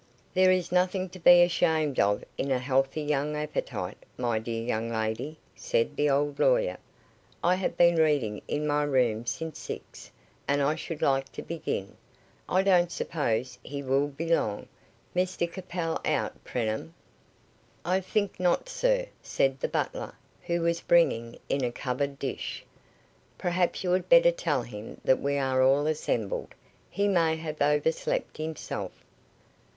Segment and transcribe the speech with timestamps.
[0.33, 4.89] "There is nothing to be ashamed of in a healthy young appetite, my dear young
[4.89, 6.79] lady," said the old lawyer.
[7.43, 10.09] "I have been reading in my room since six,
[10.47, 11.97] and I should like to begin.
[12.49, 14.67] I don't suppose he will be long.
[15.15, 16.95] Mr Capel out, Preenham?"
[17.85, 20.15] "I think not, sir," said the butler,
[20.47, 22.65] who was bringing in a covered dish.
[23.37, 26.55] "Perhaps you had better tell him that we are all assembled.
[26.89, 29.03] He may have overslept himself."